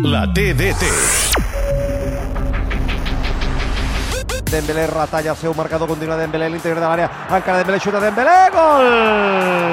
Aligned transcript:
La 0.00 0.26
TDT. 0.26 0.82
Dembélé 4.50 4.86
retalla 4.86 5.32
el 5.32 5.36
seu 5.36 5.52
marcador, 5.54 5.86
continua 5.88 6.16
Dembélé 6.16 6.46
a 6.46 6.48
l'interior 6.48 6.80
de 6.80 6.86
l'àrea, 6.86 7.08
encara 7.28 7.58
Dembélé 7.60 7.78
xuta 7.80 8.00
Dembélé, 8.00 8.36
gol! 8.54 8.88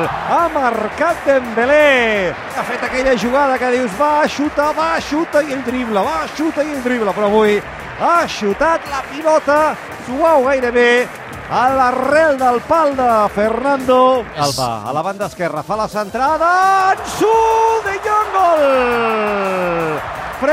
Ha 0.03 0.41
marcat 0.51 1.23
Dembélé! 1.25 2.33
Ha 2.35 2.63
fet 2.67 2.83
aquella 2.83 3.15
jugada 3.15 3.57
que 3.57 3.71
dius 3.77 3.95
va, 3.99 4.27
xuta, 4.27 4.73
va, 4.75 4.89
xuta 4.99 5.43
i 5.43 5.55
el 5.55 5.63
dribla, 5.63 6.03
va, 6.03 6.27
xuta 6.35 6.67
i 6.67 6.73
el 6.75 6.83
dribla, 6.83 7.15
però 7.15 7.31
avui 7.31 7.61
ha 7.99 8.27
xutat 8.27 8.91
la 8.91 9.03
pilota 9.13 9.59
suau 10.05 10.43
gairebé 10.47 11.07
a 11.49 11.63
l'arrel 11.73 12.37
del 12.37 12.59
pal 12.67 12.95
de 12.95 13.11
Fernando 13.35 14.25
Alba. 14.35 14.83
A 14.83 14.93
la 14.93 15.01
banda 15.01 15.31
esquerra 15.31 15.63
fa 15.63 15.75
la 15.79 15.87
centrada, 15.87 16.95
Jong, 17.19 17.87
gol! 17.87 17.88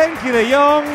Frenkie 0.07 0.30
de 0.30 0.45
Jong 0.46 0.86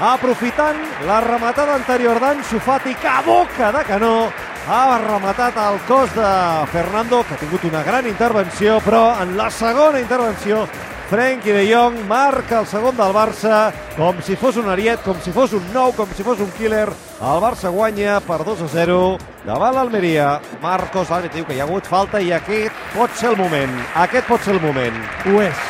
aprofitant 0.00 0.78
la 1.04 1.18
rematada 1.20 1.74
anterior 1.76 2.16
d'Ansu 2.16 2.56
Fati 2.64 2.94
que 2.96 3.10
a 3.10 3.20
boca 3.20 3.68
de 3.74 3.82
canó 3.84 4.30
ha 4.72 4.96
rematat 5.02 5.58
el 5.60 5.76
cos 5.84 6.14
de 6.16 6.30
Fernando 6.72 7.20
que 7.28 7.34
ha 7.34 7.42
tingut 7.42 7.66
una 7.68 7.82
gran 7.84 8.08
intervenció 8.08 8.78
però 8.80 9.02
en 9.20 9.36
la 9.36 9.50
segona 9.52 10.00
intervenció 10.00 10.64
Frenkie 11.10 11.52
de 11.52 11.66
Jong 11.68 12.00
marca 12.08 12.62
el 12.62 12.66
segon 12.72 12.96
del 12.96 13.12
Barça 13.12 13.68
com 13.98 14.24
si 14.24 14.32
fos 14.40 14.56
un 14.56 14.72
ariet, 14.72 15.04
com 15.04 15.20
si 15.20 15.34
fos 15.36 15.52
un 15.52 15.68
nou, 15.74 15.92
com 15.92 16.08
si 16.16 16.24
fos 16.24 16.40
un 16.40 16.50
killer. 16.56 16.88
El 17.20 17.44
Barça 17.44 17.68
guanya 17.68 18.16
per 18.24 18.40
2 18.48 18.64
a 18.64 18.68
0 18.72 19.00
davant 19.44 19.76
l'Almeria. 19.76 20.38
Marcos, 20.64 21.12
l'àrbitre 21.12 21.42
diu 21.42 21.46
que 21.46 21.58
hi 21.58 21.60
ha 21.60 21.68
hagut 21.68 21.84
falta 21.84 22.24
i 22.24 22.32
aquest 22.32 22.72
pot 22.96 23.12
ser 23.12 23.34
el 23.34 23.42
moment. 23.44 23.76
Aquest 24.08 24.26
pot 24.26 24.40
ser 24.40 24.56
el 24.56 24.64
moment. 24.64 25.02
Ho 25.28 25.42
és. 25.44 25.66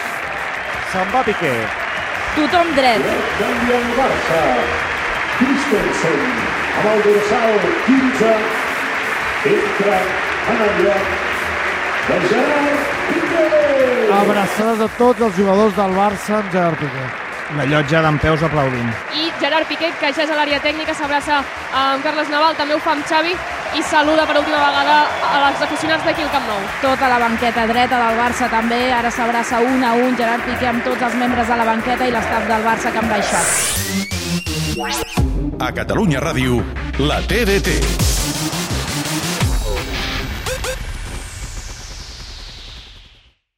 Se'n 0.95 1.11
va 1.11 1.27
Piqué. 1.27 1.57
Tothom 2.34 2.70
dret. 2.74 3.02
Canvia 3.38 3.77
el 3.79 3.91
Barça. 3.98 4.41
Christensen 5.38 6.20
amb 6.74 6.88
el 6.93 7.02
dorsal 7.07 7.52
15 7.87 8.32
entra 9.52 9.99
en 10.52 10.62
el 10.66 10.80
lloc 10.85 11.12
de 12.09 12.16
Gerard 12.29 12.88
Piqué. 13.10 13.45
Abraçades 14.18 14.82
a 14.87 14.88
tots 14.99 15.21
els 15.29 15.37
jugadors 15.38 15.77
del 15.79 15.95
Barça 15.99 16.40
amb 16.40 16.51
Gerard 16.52 16.82
Piqué. 16.82 17.07
La 17.59 17.66
llotja 17.71 18.01
d'en 18.02 18.18
Peus 18.18 18.43
aplaudint. 18.43 18.90
i 19.15 19.30
Gerard 19.40 19.68
Piqué, 19.68 19.93
que 20.01 20.12
ja 20.12 20.23
és 20.24 20.30
a 20.30 20.37
l'àrea 20.38 20.60
tècnica, 20.60 20.95
s'abraça 20.95 21.43
amb 21.73 22.02
Carles 22.02 22.30
Naval, 22.30 22.57
també 22.57 22.74
ho 22.74 22.80
fa 22.80 22.93
amb 22.96 23.07
Xavi, 23.07 23.37
i 23.75 23.83
saluda 23.83 24.27
per 24.27 24.37
última 24.39 24.59
vegada 24.67 25.07
als 25.47 25.63
aficionats 25.63 26.05
d'aquí 26.07 26.23
al 26.23 26.30
Camp 26.30 26.47
Nou. 26.47 26.61
Tota 26.83 27.09
la 27.09 27.19
banqueta 27.19 27.67
dreta 27.67 27.99
del 27.99 28.19
Barça 28.19 28.49
també. 28.51 28.93
Ara 28.93 29.11
s'abraça 29.11 29.61
un 29.61 29.85
a 29.85 29.93
un 29.99 30.17
Gerard 30.17 30.45
Piqué 30.47 30.69
amb 30.71 30.85
tots 30.87 31.03
els 31.03 31.15
membres 31.19 31.49
de 31.49 31.57
la 31.59 31.65
banqueta 31.65 32.07
i 32.07 32.15
l'estaf 32.15 32.47
del 32.49 32.63
Barça 32.65 32.93
que 32.93 32.99
han 33.02 33.09
baixat. 33.11 33.47
A 35.59 35.73
Catalunya 35.73 36.21
Ràdio, 36.21 36.63
la 36.99 37.21
TDT. 37.23 38.13